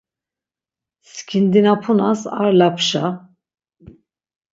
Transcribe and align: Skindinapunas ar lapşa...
Skindinapunas 1.11 2.21
ar 2.43 2.49
lapşa... 2.59 3.05